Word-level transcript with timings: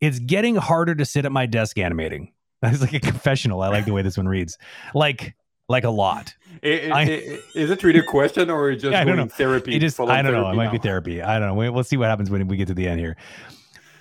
It's 0.00 0.18
getting 0.18 0.56
harder 0.56 0.94
to 0.94 1.04
sit 1.04 1.24
at 1.24 1.32
my 1.32 1.46
desk 1.46 1.78
animating. 1.78 2.32
That's 2.62 2.80
like 2.80 2.92
a 2.92 3.00
confessional. 3.00 3.62
I 3.62 3.68
like 3.68 3.86
the 3.86 3.92
way 3.92 4.02
this 4.02 4.16
one 4.16 4.28
reads. 4.28 4.58
Like, 4.94 5.34
like 5.68 5.84
a 5.84 5.90
lot. 5.90 6.34
It, 6.62 6.92
I, 6.92 7.02
it, 7.04 7.44
is 7.54 7.70
it 7.70 7.82
really 7.82 8.00
a 8.00 8.04
question 8.04 8.50
or 8.50 8.72
just 8.74 8.84
yeah, 8.92 9.00
I 9.00 9.04
don't 9.04 9.16
know. 9.16 9.26
therapy? 9.28 9.76
It 9.76 9.80
just, 9.80 9.98
I 9.98 10.20
don't 10.20 10.32
know. 10.32 10.50
It 10.50 10.54
might 10.54 10.66
now? 10.66 10.72
be 10.72 10.78
therapy. 10.78 11.22
I 11.22 11.38
don't 11.38 11.48
know. 11.48 11.54
We, 11.54 11.70
we'll 11.70 11.84
see 11.84 11.96
what 11.96 12.08
happens 12.08 12.30
when 12.30 12.46
we 12.48 12.56
get 12.56 12.68
to 12.68 12.74
the 12.74 12.86
end 12.86 13.00
here. 13.00 13.16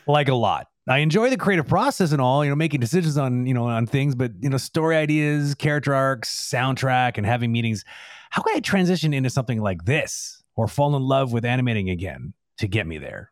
Like 0.08 0.28
a 0.28 0.36
lot. 0.36 0.68
I 0.88 0.98
enjoy 1.00 1.30
the 1.30 1.38
creative 1.38 1.68
process 1.68 2.12
and 2.12 2.20
all, 2.20 2.44
you 2.44 2.50
know, 2.50 2.56
making 2.56 2.80
decisions 2.80 3.16
on, 3.18 3.46
you 3.46 3.54
know, 3.54 3.66
on 3.66 3.86
things, 3.86 4.16
but 4.16 4.32
you 4.40 4.50
know, 4.50 4.58
story 4.58 4.98
ideas, 4.98 5.54
character 5.54 5.94
arcs, 5.94 6.50
soundtrack, 6.52 7.18
and 7.18 7.28
having 7.28 7.52
meetings. 7.52 7.86
How 8.32 8.42
can 8.42 8.58
I 8.58 8.60
transition 8.60 9.14
into 9.14 9.30
something 9.30 9.62
like 9.62 9.86
this 9.86 10.44
or 10.56 10.68
fall 10.68 10.96
in 10.96 11.04
love 11.04 11.32
with 11.32 11.46
animating 11.46 11.92
again 11.92 12.34
to 12.58 12.68
get 12.68 12.88
me 12.88 12.98
there? 12.98 13.32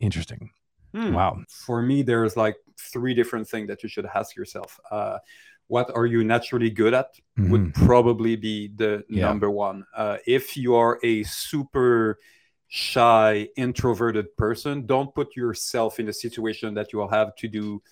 Interesting. 0.00 0.50
Hmm. 0.94 1.12
Wow. 1.12 1.42
For 1.48 1.82
me, 1.82 2.02
there's 2.02 2.36
like 2.36 2.56
three 2.78 3.14
different 3.14 3.48
things 3.48 3.68
that 3.68 3.82
you 3.82 3.88
should 3.88 4.06
ask 4.14 4.36
yourself. 4.36 4.78
Uh, 4.90 5.18
what 5.68 5.90
are 5.94 6.06
you 6.06 6.22
naturally 6.22 6.70
good 6.70 6.92
at 6.92 7.14
mm-hmm. 7.38 7.50
would 7.50 7.74
probably 7.74 8.36
be 8.36 8.68
the 8.76 9.04
yeah. 9.08 9.24
number 9.24 9.50
one. 9.50 9.86
Uh, 9.96 10.18
if 10.26 10.56
you 10.56 10.74
are 10.74 10.98
a 11.02 11.22
super 11.22 12.18
shy, 12.68 13.48
introverted 13.56 14.36
person, 14.36 14.86
don't 14.86 15.14
put 15.14 15.34
yourself 15.36 15.98
in 15.98 16.08
a 16.08 16.12
situation 16.12 16.74
that 16.74 16.92
you 16.92 16.98
will 16.98 17.08
have 17.08 17.34
to 17.36 17.48
do 17.48 17.82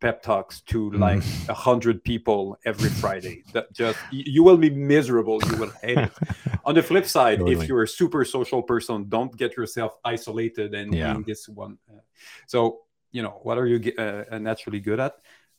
pep 0.00 0.22
talks 0.22 0.60
to 0.62 0.90
like 0.92 1.22
a 1.48 1.54
hundred 1.54 2.02
people 2.02 2.58
every 2.64 2.88
Friday. 2.88 3.44
That 3.52 3.72
just 3.72 3.98
you 4.10 4.42
will 4.42 4.56
be 4.56 4.70
miserable. 4.70 5.40
You 5.50 5.56
will 5.56 5.72
hate 5.82 5.98
it. 5.98 6.10
On 6.64 6.74
the 6.74 6.82
flip 6.82 7.06
side, 7.06 7.38
totally. 7.38 7.56
if 7.56 7.68
you're 7.68 7.82
a 7.82 7.88
super 7.88 8.24
social 8.24 8.62
person, 8.62 9.08
don't 9.08 9.36
get 9.36 9.56
yourself 9.56 9.96
isolated 10.04 10.74
and 10.74 10.94
yeah. 10.94 11.14
in 11.14 11.24
this 11.26 11.48
one. 11.48 11.78
Uh, 11.88 12.00
so 12.46 12.80
you 13.12 13.22
know 13.22 13.40
what 13.42 13.58
are 13.58 13.66
you 13.66 13.92
uh, 13.96 14.38
naturally 14.38 14.80
good 14.80 15.00
at? 15.00 15.14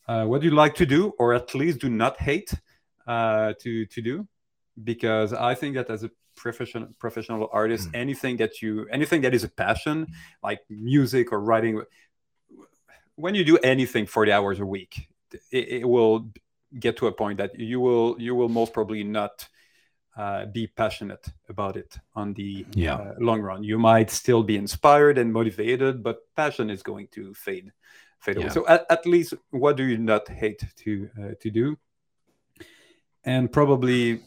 Uh, 0.08 0.24
what 0.24 0.40
do 0.40 0.48
you 0.48 0.54
like 0.54 0.74
to 0.74 0.86
do, 0.86 1.12
or 1.18 1.34
at 1.34 1.54
least 1.54 1.78
do 1.80 1.88
not 1.88 2.18
hate 2.18 2.52
uh, 3.06 3.52
to 3.60 3.86
to 3.86 4.02
do? 4.02 4.26
Because 4.82 5.32
I 5.32 5.54
think 5.54 5.76
that 5.76 5.90
as 5.90 6.02
a 6.02 6.10
professional 6.34 6.88
professional 6.98 7.48
artist 7.52 7.90
mm. 7.90 7.94
anything 7.94 8.36
that 8.38 8.62
you 8.62 8.86
anything 8.90 9.20
that 9.20 9.34
is 9.34 9.44
a 9.44 9.48
passion 9.48 10.06
like 10.42 10.60
music 10.70 11.30
or 11.30 11.40
writing 11.40 11.82
when 13.16 13.34
you 13.34 13.44
do 13.44 13.58
anything 13.58 14.06
40 14.06 14.32
hours 14.32 14.60
a 14.60 14.66
week 14.66 15.08
it, 15.50 15.68
it 15.68 15.88
will 15.88 16.30
get 16.78 16.96
to 16.98 17.06
a 17.06 17.12
point 17.12 17.38
that 17.38 17.58
you 17.58 17.80
will 17.80 18.16
you 18.18 18.34
will 18.34 18.48
most 18.48 18.72
probably 18.72 19.04
not 19.04 19.48
uh, 20.16 20.44
be 20.46 20.66
passionate 20.66 21.26
about 21.48 21.76
it 21.76 21.98
on 22.14 22.34
the 22.34 22.66
yeah. 22.72 22.94
uh, 22.94 23.14
long 23.18 23.40
run 23.40 23.64
you 23.64 23.78
might 23.78 24.10
still 24.10 24.42
be 24.42 24.56
inspired 24.56 25.18
and 25.18 25.32
motivated 25.32 26.02
but 26.02 26.20
passion 26.36 26.68
is 26.68 26.82
going 26.82 27.08
to 27.08 27.32
fade 27.34 27.72
fade 28.20 28.36
yeah. 28.36 28.42
away 28.44 28.52
so 28.52 28.66
at, 28.68 28.84
at, 28.90 29.06
least 29.06 29.34
what 29.50 29.76
do 29.76 29.84
you 29.84 29.96
not 29.96 30.28
hate 30.28 30.62
to 30.76 31.08
uh, 31.18 31.30
to 31.40 31.50
do 31.50 31.76
and 33.24 33.50
probably 33.52 34.20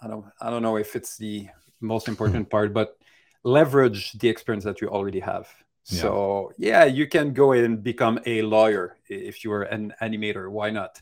I 0.00 0.06
don't 0.06 0.24
I 0.40 0.50
don't 0.50 0.62
know 0.62 0.76
if 0.76 0.94
it's 0.94 1.16
the 1.16 1.48
most 1.80 2.08
important 2.08 2.50
part, 2.50 2.72
but 2.72 2.96
leverage 3.44 4.12
the 4.12 4.28
experience 4.28 4.64
that 4.64 4.80
you 4.80 4.88
already 4.88 5.20
have. 5.20 5.48
So 5.90 6.52
yeah, 6.58 6.84
you 6.84 7.06
can 7.06 7.32
go 7.32 7.52
and 7.52 7.82
become 7.82 8.20
a 8.26 8.42
lawyer 8.42 8.98
if 9.08 9.42
you 9.42 9.52
are 9.52 9.62
an 9.62 9.94
animator. 10.02 10.50
Why 10.50 10.68
not? 10.70 11.00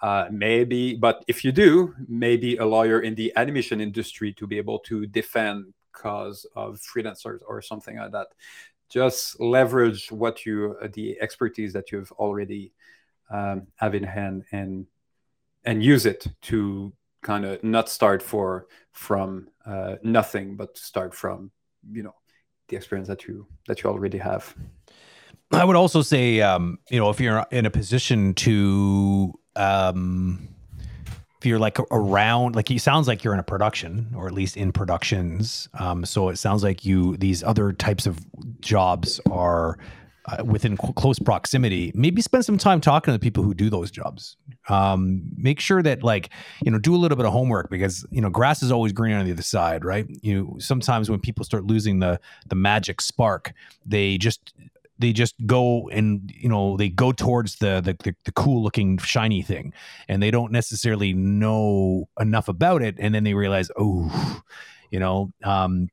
Uh, 0.00 0.28
maybe, 0.30 0.94
but 0.94 1.24
if 1.26 1.44
you 1.44 1.50
do, 1.50 1.92
maybe 2.06 2.56
a 2.56 2.64
lawyer 2.64 3.00
in 3.00 3.16
the 3.16 3.32
animation 3.34 3.80
industry 3.80 4.32
to 4.34 4.46
be 4.46 4.56
able 4.56 4.78
to 4.78 5.06
defend 5.06 5.74
cause 5.90 6.46
of 6.54 6.80
freelancers 6.80 7.40
or 7.48 7.60
something 7.60 7.96
like 7.96 8.12
that. 8.12 8.28
Just 8.88 9.40
leverage 9.40 10.12
what 10.12 10.46
you 10.46 10.76
the 10.94 11.20
expertise 11.20 11.72
that 11.72 11.90
you've 11.90 12.12
already 12.12 12.72
um, 13.30 13.66
have 13.74 13.96
in 13.96 14.04
hand 14.04 14.44
and 14.52 14.86
and 15.64 15.82
use 15.82 16.06
it 16.06 16.28
to 16.42 16.92
kind 17.22 17.44
of 17.44 17.62
not 17.64 17.88
start 17.88 18.22
for 18.22 18.68
from 18.92 19.48
uh, 19.66 19.96
nothing, 20.04 20.54
but 20.54 20.78
start 20.78 21.12
from 21.12 21.50
you 21.90 22.04
know 22.04 22.14
the 22.68 22.76
experience 22.76 23.08
that 23.08 23.26
you 23.26 23.46
that 23.66 23.82
you 23.82 23.90
already 23.90 24.18
have. 24.18 24.54
I 25.50 25.64
would 25.64 25.76
also 25.76 26.02
say, 26.02 26.40
um, 26.40 26.78
you 26.90 26.98
know, 26.98 27.08
if 27.10 27.20
you're 27.20 27.46
in 27.50 27.64
a 27.64 27.70
position 27.70 28.34
to, 28.34 29.32
um, 29.56 30.48
if 31.38 31.46
you're 31.46 31.58
like 31.58 31.78
around, 31.90 32.54
like 32.54 32.70
it 32.70 32.80
sounds 32.80 33.08
like 33.08 33.24
you're 33.24 33.32
in 33.32 33.40
a 33.40 33.44
production 33.44 34.12
or 34.14 34.26
at 34.26 34.34
least 34.34 34.56
in 34.56 34.72
productions. 34.72 35.68
Um, 35.78 36.04
so 36.04 36.28
it 36.28 36.36
sounds 36.36 36.62
like 36.62 36.84
you, 36.84 37.16
these 37.16 37.42
other 37.42 37.72
types 37.72 38.06
of 38.06 38.18
jobs 38.60 39.20
are 39.30 39.78
uh, 40.28 40.44
within 40.44 40.76
close 40.76 41.18
proximity, 41.18 41.92
maybe 41.94 42.20
spend 42.20 42.44
some 42.44 42.58
time 42.58 42.80
talking 42.80 43.12
to 43.12 43.18
the 43.18 43.22
people 43.22 43.42
who 43.42 43.54
do 43.54 43.70
those 43.70 43.90
jobs. 43.90 44.36
Um, 44.68 45.22
make 45.36 45.60
sure 45.60 45.82
that 45.82 46.02
like 46.02 46.30
you 46.62 46.70
know 46.70 46.78
do 46.78 46.94
a 46.94 46.98
little 46.98 47.16
bit 47.16 47.26
of 47.26 47.32
homework 47.32 47.70
because 47.70 48.06
you 48.10 48.20
know 48.20 48.30
grass 48.30 48.62
is 48.62 48.70
always 48.70 48.92
green 48.92 49.14
on 49.14 49.24
the 49.24 49.32
other 49.32 49.42
side, 49.42 49.84
right? 49.84 50.06
You 50.22 50.56
sometimes 50.58 51.10
when 51.10 51.20
people 51.20 51.44
start 51.44 51.64
losing 51.64 52.00
the 52.00 52.20
the 52.48 52.54
magic 52.54 53.00
spark, 53.00 53.52
they 53.86 54.18
just 54.18 54.52
they 54.98 55.12
just 55.12 55.34
go 55.46 55.88
and 55.90 56.32
you 56.34 56.48
know 56.48 56.76
they 56.76 56.88
go 56.88 57.12
towards 57.12 57.56
the, 57.56 57.80
the 57.80 57.96
the, 58.04 58.14
the, 58.24 58.32
cool 58.32 58.62
looking 58.62 58.98
shiny 58.98 59.42
thing 59.42 59.72
and 60.08 60.22
they 60.22 60.30
don't 60.30 60.50
necessarily 60.50 61.12
know 61.12 62.08
enough 62.18 62.48
about 62.48 62.82
it 62.82 62.96
and 62.98 63.14
then 63.14 63.22
they 63.22 63.34
realize 63.34 63.70
oh 63.78 64.42
you 64.90 64.98
know 64.98 65.32
um, 65.44 65.88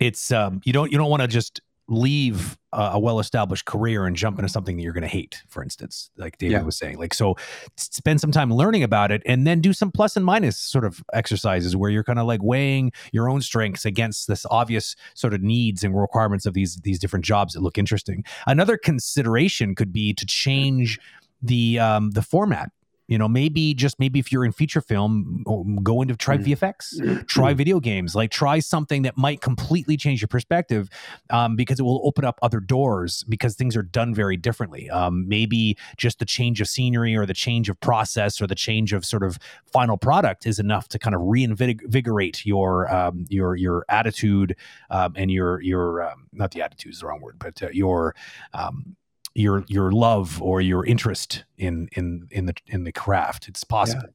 it's 0.00 0.32
um, 0.32 0.60
you 0.64 0.72
don't 0.72 0.90
you 0.90 0.98
don't 0.98 1.10
want 1.10 1.22
to 1.22 1.28
just 1.28 1.60
leave 1.88 2.58
a, 2.72 2.92
a 2.94 2.98
well-established 2.98 3.64
career 3.64 4.06
and 4.06 4.16
jump 4.16 4.38
into 4.38 4.48
something 4.48 4.76
that 4.76 4.82
you're 4.82 4.92
going 4.92 5.02
to 5.02 5.08
hate 5.08 5.42
for 5.48 5.62
instance 5.62 6.10
like 6.16 6.38
david 6.38 6.52
yeah. 6.52 6.62
was 6.62 6.76
saying. 6.76 6.98
Like 6.98 7.14
so 7.14 7.36
spend 7.76 8.20
some 8.20 8.32
time 8.32 8.52
learning 8.52 8.82
about 8.82 9.12
it 9.12 9.22
and 9.26 9.46
then 9.46 9.60
do 9.60 9.72
some 9.72 9.90
plus 9.90 10.16
and 10.16 10.24
minus 10.24 10.56
sort 10.56 10.84
of 10.84 11.02
exercises 11.12 11.76
where 11.76 11.90
you're 11.90 12.04
kind 12.04 12.18
of 12.18 12.26
like 12.26 12.42
weighing 12.42 12.92
your 13.12 13.28
own 13.28 13.40
strengths 13.40 13.84
against 13.84 14.28
this 14.28 14.44
obvious 14.50 14.96
sort 15.14 15.34
of 15.34 15.42
needs 15.42 15.84
and 15.84 15.98
requirements 15.98 16.46
of 16.46 16.54
these 16.54 16.76
these 16.78 16.98
different 16.98 17.24
jobs 17.24 17.54
that 17.54 17.60
look 17.60 17.78
interesting. 17.78 18.24
Another 18.46 18.76
consideration 18.76 19.74
could 19.74 19.92
be 19.92 20.12
to 20.14 20.26
change 20.26 20.98
the 21.40 21.78
um, 21.78 22.10
the 22.10 22.22
format 22.22 22.70
you 23.12 23.18
know 23.18 23.28
maybe 23.28 23.74
just 23.74 23.98
maybe 24.00 24.18
if 24.18 24.32
you're 24.32 24.42
in 24.42 24.52
feature 24.52 24.80
film 24.80 25.44
go 25.82 26.00
into 26.00 26.16
try 26.16 26.38
mm. 26.38 26.46
vfx 26.46 27.26
try 27.26 27.52
video 27.52 27.78
games 27.78 28.14
like 28.14 28.30
try 28.30 28.58
something 28.58 29.02
that 29.02 29.18
might 29.18 29.42
completely 29.42 29.98
change 29.98 30.22
your 30.22 30.28
perspective 30.28 30.88
um, 31.28 31.54
because 31.54 31.78
it 31.78 31.82
will 31.82 32.00
open 32.04 32.24
up 32.24 32.38
other 32.40 32.58
doors 32.58 33.22
because 33.28 33.54
things 33.54 33.76
are 33.76 33.82
done 33.82 34.14
very 34.14 34.38
differently 34.38 34.88
um, 34.88 35.28
maybe 35.28 35.76
just 35.98 36.20
the 36.20 36.24
change 36.24 36.58
of 36.62 36.68
scenery 36.68 37.14
or 37.14 37.26
the 37.26 37.34
change 37.34 37.68
of 37.68 37.78
process 37.80 38.40
or 38.40 38.46
the 38.46 38.54
change 38.54 38.94
of 38.94 39.04
sort 39.04 39.22
of 39.22 39.38
final 39.70 39.98
product 39.98 40.46
is 40.46 40.58
enough 40.58 40.88
to 40.88 40.98
kind 40.98 41.14
of 41.14 41.20
reinvigorate 41.22 42.46
your 42.46 42.90
um, 42.92 43.26
your 43.28 43.54
your 43.56 43.84
attitude 43.90 44.56
um, 44.88 45.12
and 45.16 45.30
your 45.30 45.60
your 45.60 46.02
um, 46.02 46.28
not 46.32 46.50
the 46.52 46.62
attitude 46.62 46.94
is 46.94 47.00
the 47.00 47.06
wrong 47.06 47.20
word 47.20 47.38
but 47.38 47.62
uh, 47.62 47.68
your 47.72 48.14
um, 48.54 48.96
your 49.34 49.64
your 49.68 49.92
love 49.92 50.40
or 50.42 50.60
your 50.60 50.84
interest 50.84 51.44
in 51.56 51.88
in 51.92 52.28
in 52.30 52.46
the 52.46 52.54
in 52.66 52.84
the 52.84 52.92
craft. 52.92 53.48
It's 53.48 53.64
possible. 53.64 54.14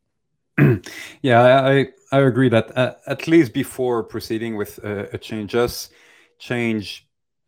Yeah, 0.59 0.78
yeah 1.22 1.61
I 1.66 1.88
I 2.11 2.19
agree 2.19 2.50
that 2.50 2.78
uh, 2.78 2.95
at 3.07 3.28
least 3.28 3.53
before 3.53 4.03
proceeding 4.03 4.57
with 4.57 4.79
uh, 4.83 5.05
a 5.11 5.17
change, 5.17 5.51
just 5.51 5.91
change 6.39 7.06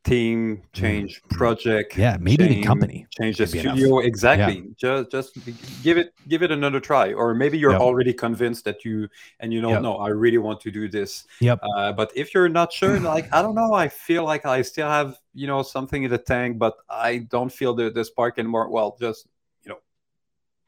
team, 0.09 0.57
mm-hmm. 0.57 0.65
change 0.73 1.21
project. 1.29 1.97
Yeah, 1.97 2.17
maybe 2.19 2.45
change, 2.45 2.55
the 2.55 2.63
company. 2.63 3.07
Change 3.11 3.37
the 3.37 3.47
studio. 3.47 3.99
Exactly. 3.99 4.57
Yeah. 4.57 5.03
Just 5.05 5.11
just 5.11 5.83
give 5.83 5.97
it 5.97 6.13
give 6.27 6.43
it 6.43 6.51
another 6.51 6.79
try. 6.79 7.13
Or 7.13 7.33
maybe 7.33 7.57
you're 7.57 7.71
yep. 7.71 7.81
already 7.81 8.13
convinced 8.13 8.65
that 8.65 8.83
you 8.83 9.07
and 9.39 9.53
you 9.53 9.61
know, 9.61 9.71
yep. 9.71 9.81
no, 9.81 9.97
I 9.97 10.09
really 10.09 10.37
want 10.37 10.59
to 10.61 10.71
do 10.71 10.89
this. 10.89 11.25
Yep. 11.41 11.59
Uh, 11.61 11.91
but 11.93 12.11
if 12.15 12.33
you're 12.33 12.49
not 12.49 12.73
sure, 12.73 12.99
like 13.15 13.31
I 13.33 13.41
don't 13.41 13.55
know, 13.55 13.73
I 13.73 13.87
feel 13.87 14.23
like 14.23 14.45
I 14.45 14.61
still 14.63 14.89
have, 14.89 15.17
you 15.33 15.47
know, 15.47 15.61
something 15.61 16.03
in 16.03 16.11
the 16.11 16.17
tank, 16.17 16.57
but 16.57 16.75
I 16.89 17.19
don't 17.29 17.51
feel 17.51 17.73
the, 17.73 17.89
the 17.89 18.03
spark 18.03 18.39
anymore. 18.39 18.69
Well, 18.69 18.97
just 18.99 19.27
you 19.63 19.69
know, 19.69 19.79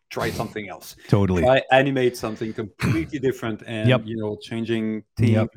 try 0.10 0.30
something 0.42 0.70
else. 0.70 0.96
Totally. 1.08 1.44
Try 1.44 1.64
animate 1.72 2.16
something 2.16 2.54
completely 2.54 3.20
different 3.20 3.64
and 3.66 3.90
yep. 3.90 4.04
you 4.06 4.18
know, 4.18 4.38
changing 4.42 5.04
team 5.18 5.50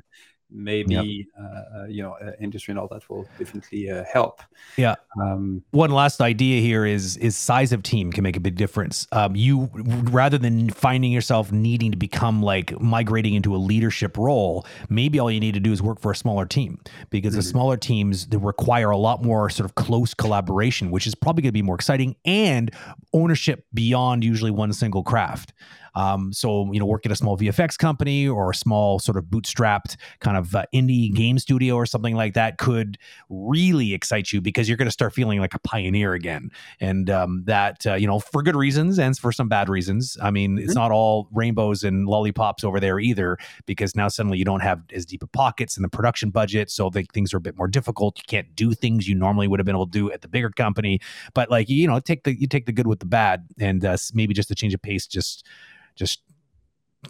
maybe 0.55 0.95
yep. 0.95 1.27
Uh, 1.39 1.79
uh, 1.79 1.87
you 1.87 2.03
know 2.03 2.17
uh, 2.23 2.31
industry 2.41 2.73
and 2.73 2.79
all 2.79 2.89
that 2.89 3.09
will 3.11 3.27
definitely 3.39 3.91
uh, 3.91 4.05
help. 4.11 4.41
Yeah. 4.77 4.95
Um, 5.21 5.63
one 5.73 5.91
last 5.91 6.21
idea 6.21 6.61
here 6.61 6.87
is 6.87 7.17
is 7.19 7.37
size 7.37 7.73
of 7.73 7.83
team 7.83 8.13
can 8.13 8.23
make 8.23 8.37
a 8.37 8.41
big 8.41 8.57
difference. 8.57 9.07
Um, 9.13 9.35
you 9.37 9.69
rather 9.75 10.39
than 10.39 10.71
finding 10.71 11.13
yourself 11.13 11.53
needing 11.53 11.91
to 11.91 11.97
become 11.97 12.43
like 12.43 12.79
migrating 12.81 13.35
into 13.35 13.55
a 13.55 13.59
leadership 13.59 14.17
role 14.17 14.65
maybe 14.89 15.19
all 15.19 15.31
you 15.31 15.41
need 15.41 15.55
to 15.55 15.61
do 15.61 15.73
is 15.73 15.83
work 15.83 16.01
for 16.01 16.13
a 16.13 16.17
smaller 16.17 16.47
team. 16.47 16.79
Because 17.11 17.33
mm-hmm. 17.33 17.39
the 17.39 17.43
smaller 17.43 17.77
teams 17.77 18.27
they 18.29 18.37
require 18.37 18.91
a 18.91 18.97
lot 18.97 19.23
more 19.23 19.51
sort 19.51 19.65
of 19.65 19.75
close 19.75 20.15
collaboration 20.15 20.91
which 20.91 21.07
is 21.07 21.15
probably 21.15 21.43
going 21.43 21.49
to 21.49 21.53
be 21.53 21.63
more 21.63 21.75
exciting 21.75 22.15
and 22.25 22.71
ownership 23.13 23.67
beyond 23.75 24.23
usually 24.23 24.51
one 24.51 24.73
single 24.73 25.03
craft 25.03 25.53
Um, 25.95 26.33
so 26.33 26.71
you 26.73 26.81
know, 26.81 26.87
work 26.87 27.07
at 27.07 27.13
a 27.13 27.17
small 27.17 27.37
VFX 27.37 27.79
company 27.79 28.27
or 28.29 28.51
a 28.51 28.55
small 28.55 28.99
sort 28.99 29.17
of 29.17 29.25
bootstrapped 29.25 29.97
kind 30.21 30.37
of 30.37 30.55
uh, 30.55 30.65
indie 30.75 31.13
game 31.13 31.39
studio 31.39 31.75
or 31.77 31.87
something 31.87 32.15
like 32.15 32.35
that 32.35 32.59
could 32.59 32.99
really 33.29 33.95
excite 33.95 34.33
you 34.33 34.41
because 34.41 34.69
you're 34.69 34.77
going 34.77 34.87
to 34.87 34.93
start 34.93 35.13
feeling 35.13 35.41
like 35.41 35.55
a 35.55 35.59
pioneer 35.61 36.15
again, 36.15 36.51
and 36.81 37.11
um, 37.11 37.43
that 37.47 37.87
uh, 37.87 37.95
you 37.95 38.07
know 38.07 38.19
for 38.19 38.43
good 38.43 38.57
reasons 38.57 38.99
and 38.99 39.17
for 39.17 39.33
some 39.33 39.49
bad 39.49 39.69
reasons. 39.69 40.17
I 40.23 40.31
mean, 40.31 40.57
mm-hmm. 40.57 40.65
it's 40.65 40.75
not 40.75 40.91
all 40.91 41.29
rainbows 41.33 41.85
and 41.85 42.07
lollipops 42.07 42.65
over 42.65 42.81
there 42.81 42.99
either 42.99 43.39
because 43.67 43.95
now 43.95 44.09
suddenly 44.09 44.39
you 44.39 44.45
don't 44.45 44.61
have 44.61 44.83
as 44.93 45.07
deep 45.07 45.23
of 45.23 45.31
pockets 45.33 45.77
in 45.77 45.83
the 45.83 45.89
production 45.89 46.31
budget, 46.31 46.71
so 46.71 46.91
things 46.91 47.33
are 47.33 47.39
a 47.39 47.41
bit 47.41 47.57
more 47.57 47.69
difficult. 47.69 48.19
You 48.19 48.25
can't 48.27 48.55
do 48.57 48.73
things 48.73 49.09
you 49.09 49.15
normally 49.15 49.49
would 49.49 49.61
have 49.61 49.67
been 49.67 49.77
able 49.77 49.87
to 49.87 49.93
do 49.93 50.11
at 50.11 50.23
the 50.23 50.29
bigger 50.29 50.51
company, 50.51 51.01
but 51.35 51.51
like 51.51 51.69
you 51.69 51.87
know, 51.87 52.01
take 52.01 52.25
the 52.25 52.39
you 52.39 52.47
take 52.47 52.67
the 52.67 52.73
good 52.73 52.87
with 52.87 53.01
the 53.01 53.07
bad, 53.07 53.47
and 53.59 53.85
uh, 53.85 53.97
maybe 54.13 54.35
just 54.35 54.51
a 54.51 54.55
change 54.55 54.75
of 54.75 54.83
pace 54.83 55.07
just 55.07 55.47
just 55.97 56.23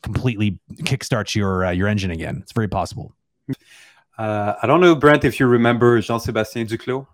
completely 0.02 0.58
kickstarts 0.82 1.34
your 1.34 1.66
uh, 1.66 1.70
your 1.70 1.88
engine 1.88 2.10
again. 2.10 2.40
It's 2.42 2.52
very 2.52 2.69
possible. 2.69 3.14
Uh, 4.16 4.54
I 4.62 4.66
don't 4.66 4.81
know, 4.81 4.94
Brent, 4.94 5.25
if 5.25 5.40
you 5.40 5.46
remember 5.46 6.00
Jean-Sébastien 6.00 6.69
Duclos. 6.69 7.06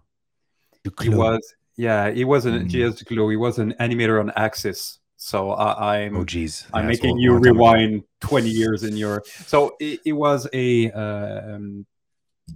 Duclos. 0.84 1.02
He 1.02 1.08
was, 1.08 1.54
yeah, 1.76 2.10
he 2.10 2.24
was 2.24 2.44
an 2.44 2.68
mm. 2.68 2.70
JS 2.70 3.02
Duclos. 3.02 3.30
He 3.30 3.36
was 3.36 3.58
an 3.58 3.74
animator 3.80 4.20
on 4.20 4.30
Axis. 4.36 4.98
So 5.16 5.50
I, 5.50 5.98
am 5.98 6.16
oh 6.16 6.24
geez, 6.24 6.66
I'm 6.72 6.84
yeah, 6.84 6.88
making 6.88 7.18
you 7.18 7.34
rewind 7.34 8.04
20 8.20 8.48
years 8.48 8.84
in 8.84 8.96
your. 8.96 9.22
So 9.26 9.76
it, 9.78 10.00
it 10.06 10.12
was 10.12 10.48
a 10.54 10.90
uh, 10.92 11.56
um, 11.56 11.84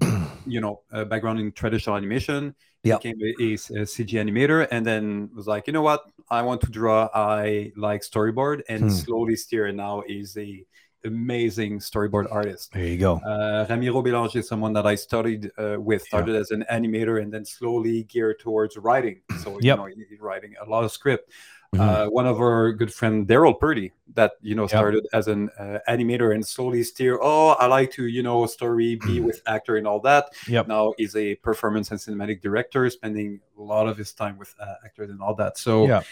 you 0.47 0.61
know 0.61 0.83
a 0.91 1.05
background 1.05 1.41
in 1.41 1.53
traditional 1.53 1.97
animation. 1.97 2.55
Yeah, 2.83 2.99
became 2.99 3.17
a, 3.23 3.43
a, 3.43 3.53
a, 3.55 3.87
CG 3.87 4.11
animator, 4.11 4.69
and 4.71 4.85
then 4.85 5.31
was 5.35 5.47
like, 5.47 5.67
you 5.67 5.73
know 5.73 5.81
what, 5.81 6.03
I 6.29 6.43
want 6.43 6.61
to 6.63 6.71
draw. 6.71 7.09
I 7.15 7.73
like 7.77 8.03
storyboard, 8.03 8.61
and 8.69 8.83
hmm. 8.83 8.89
slowly 8.91 9.37
steer 9.37 9.73
now 9.73 10.03
is 10.07 10.37
a 10.37 10.65
amazing 11.05 11.79
storyboard 11.79 12.31
artist. 12.31 12.73
There 12.73 12.85
you 12.85 12.99
go. 12.99 13.17
Uh, 13.17 13.67
Ramiro 13.69 14.03
Bélanger 14.03 14.37
is 14.37 14.49
someone 14.49 14.73
that 14.75 14.87
I 14.87 14.95
studied 14.95 15.51
uh, 15.59 15.77
with, 15.79 16.03
started 16.03 16.33
yeah. 16.33 16.41
as 16.41 16.51
an 16.51 16.65
animator 16.71 17.23
and 17.23 17.33
then 17.33 17.45
slowly 17.45 18.05
geared 18.05 18.41
towards 18.41 18.77
writing. 18.77 19.21
So, 19.41 19.59
yep. 19.61 19.63
you 19.63 19.77
know, 19.77 19.87
he's 19.87 20.21
writing 20.21 20.55
a 20.61 20.69
lot 20.69 20.85
of 20.85 20.93
script. 20.93 21.31
Mm-hmm. 21.75 22.07
Uh, 22.07 22.11
one 22.11 22.27
of 22.27 22.41
our 22.41 22.73
good 22.73 22.93
friend 22.93 23.27
Daryl 23.27 23.59
Purdy 23.59 23.93
that 24.15 24.33
you 24.43 24.55
know 24.55 24.67
started 24.67 25.05
yep. 25.05 25.19
as 25.19 25.29
an 25.29 25.51
uh, 25.59 25.79
animator 25.89 26.35
and 26.35 26.47
slowly 26.47 26.83
steer. 26.83 27.19
Oh, 27.21 27.49
I 27.49 27.67
like 27.67 27.91
to 27.93 28.07
you 28.07 28.23
know 28.23 28.47
story 28.47 28.97
be 28.97 29.21
with 29.21 29.43
actor 29.47 29.77
and 29.77 29.87
all 29.87 30.01
that. 30.01 30.33
Yep. 30.49 30.69
Now 30.69 30.95
he's 30.97 31.17
a 31.17 31.35
performance 31.37 31.91
and 31.91 31.99
cinematic 31.99 32.41
director, 32.41 32.89
spending 32.91 33.41
a 33.59 33.63
lot 33.63 33.89
of 33.89 33.97
his 33.97 34.13
time 34.13 34.39
with 34.39 34.55
uh, 34.61 34.75
actors 34.85 35.11
and 35.11 35.21
all 35.21 35.35
that. 35.35 35.59
So 35.59 35.87
yeah. 35.87 36.03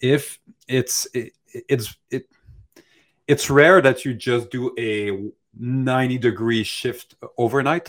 if 0.00 0.40
it's 0.68 1.06
it, 1.14 1.32
it's 1.52 1.96
it 2.10 2.28
it's 3.28 3.48
rare 3.48 3.80
that 3.80 4.04
you 4.04 4.14
just 4.14 4.50
do 4.50 4.74
a 4.78 5.30
90 5.58 6.18
degree 6.18 6.64
shift 6.64 7.14
overnight 7.38 7.88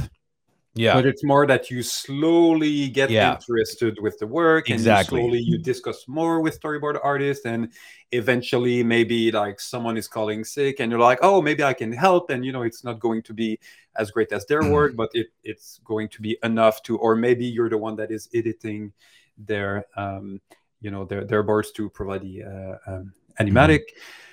yeah 0.76 0.94
but 0.94 1.06
it's 1.06 1.24
more 1.24 1.46
that 1.46 1.70
you 1.70 1.84
slowly 1.84 2.90
get 2.90 3.10
yeah. 3.10 3.34
interested 3.34 3.98
with 4.02 4.18
the 4.18 4.26
work 4.26 4.70
exactly. 4.70 5.22
and 5.22 5.28
you 5.28 5.40
slowly 5.40 5.44
you 5.44 5.58
discuss 5.58 6.08
more 6.08 6.42
with 6.42 6.60
storyboard 6.60 7.00
artists 7.04 7.46
and 7.46 7.72
eventually 8.12 8.84
maybe 8.84 9.32
like 9.32 9.60
someone 9.60 9.98
is 9.98 10.08
calling 10.08 10.44
sick 10.44 10.80
and 10.80 10.92
you're 10.92 11.00
like 11.00 11.20
oh 11.22 11.42
maybe 11.42 11.64
i 11.64 11.74
can 11.74 11.92
help 11.92 12.30
and 12.30 12.44
you 12.44 12.52
know 12.52 12.64
it's 12.64 12.84
not 12.84 13.00
going 13.00 13.22
to 13.22 13.34
be 13.34 13.60
as 13.96 14.10
great 14.10 14.32
as 14.32 14.46
their 14.48 14.64
work 14.72 14.96
but 14.96 15.10
it, 15.14 15.28
it's 15.44 15.80
going 15.86 16.10
to 16.10 16.22
be 16.22 16.38
enough 16.44 16.82
to 16.82 16.98
or 16.98 17.16
maybe 17.16 17.46
you're 17.46 17.70
the 17.70 17.78
one 17.78 17.96
that 17.96 18.12
is 18.12 18.28
editing 18.34 18.92
their 19.38 19.86
um 19.96 20.42
you 20.82 20.90
know 20.90 21.06
their 21.06 21.24
their 21.24 21.44
boards 21.44 21.72
to 21.72 21.90
provide 21.90 22.22
the 22.22 22.44
uh, 22.44 22.92
um, 22.92 23.14
animatic 23.40 23.80
mm-hmm 23.80 24.30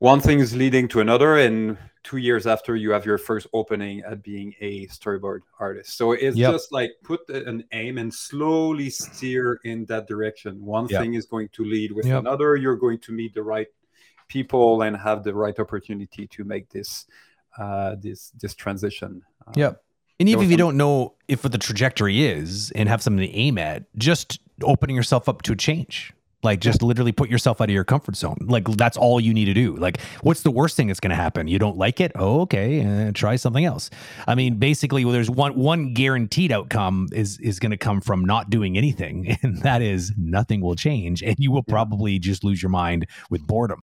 one 0.00 0.20
thing 0.20 0.40
is 0.40 0.56
leading 0.56 0.88
to 0.88 1.00
another 1.00 1.36
and 1.36 1.76
two 2.02 2.16
years 2.16 2.46
after 2.46 2.74
you 2.74 2.90
have 2.90 3.04
your 3.04 3.18
first 3.18 3.46
opening 3.52 4.00
at 4.00 4.22
being 4.22 4.54
a 4.60 4.86
storyboard 4.88 5.40
artist 5.60 5.96
so 5.96 6.12
it's 6.12 6.36
yep. 6.36 6.52
just 6.52 6.72
like 6.72 6.90
put 7.04 7.20
an 7.28 7.62
aim 7.72 7.98
and 7.98 8.12
slowly 8.12 8.90
steer 8.90 9.60
in 9.64 9.84
that 9.84 10.08
direction 10.08 10.64
one 10.64 10.88
yep. 10.88 11.02
thing 11.02 11.14
is 11.14 11.26
going 11.26 11.48
to 11.50 11.64
lead 11.64 11.92
with 11.92 12.06
yep. 12.06 12.18
another 12.18 12.56
you're 12.56 12.76
going 12.76 12.98
to 12.98 13.12
meet 13.12 13.32
the 13.34 13.42
right 13.42 13.68
people 14.28 14.82
and 14.82 14.96
have 14.96 15.22
the 15.22 15.34
right 15.34 15.58
opportunity 15.58 16.26
to 16.26 16.44
make 16.44 16.68
this 16.70 17.06
uh, 17.58 17.96
this 18.00 18.30
this 18.40 18.54
transition 18.54 19.22
uh, 19.46 19.52
yep 19.54 19.82
and 20.18 20.28
even 20.28 20.44
if 20.44 20.50
you 20.50 20.56
don't 20.56 20.76
know 20.76 21.14
if 21.28 21.44
what 21.44 21.52
the 21.52 21.58
trajectory 21.58 22.24
is 22.24 22.70
and 22.72 22.88
have 22.88 23.02
something 23.02 23.26
to 23.26 23.34
aim 23.36 23.58
at 23.58 23.84
just 23.98 24.40
opening 24.62 24.96
yourself 24.96 25.28
up 25.28 25.42
to 25.42 25.52
a 25.52 25.56
change 25.56 26.14
like 26.42 26.60
just 26.60 26.82
literally 26.82 27.12
put 27.12 27.28
yourself 27.28 27.60
out 27.60 27.68
of 27.68 27.74
your 27.74 27.84
comfort 27.84 28.16
zone. 28.16 28.38
Like 28.40 28.64
that's 28.76 28.96
all 28.96 29.20
you 29.20 29.34
need 29.34 29.46
to 29.46 29.54
do. 29.54 29.76
Like 29.76 30.00
what's 30.22 30.42
the 30.42 30.50
worst 30.50 30.76
thing 30.76 30.86
that's 30.86 31.00
going 31.00 31.10
to 31.10 31.16
happen? 31.16 31.48
You 31.48 31.58
don't 31.58 31.76
like 31.76 32.00
it? 32.00 32.12
Oh, 32.14 32.40
okay. 32.42 32.84
Uh, 32.84 33.12
try 33.12 33.36
something 33.36 33.64
else. 33.64 33.90
I 34.26 34.34
mean, 34.34 34.56
basically, 34.56 35.04
well, 35.04 35.12
there's 35.12 35.30
one 35.30 35.56
one 35.56 35.94
guaranteed 35.94 36.52
outcome 36.52 37.08
is 37.12 37.38
is 37.40 37.58
going 37.58 37.70
to 37.70 37.76
come 37.76 38.00
from 38.00 38.24
not 38.24 38.50
doing 38.50 38.76
anything, 38.76 39.36
and 39.42 39.62
that 39.62 39.82
is 39.82 40.12
nothing 40.16 40.60
will 40.60 40.76
change, 40.76 41.22
and 41.22 41.36
you 41.38 41.50
will 41.50 41.62
probably 41.62 42.18
just 42.18 42.44
lose 42.44 42.62
your 42.62 42.70
mind 42.70 43.06
with 43.30 43.46
boredom. 43.46 43.78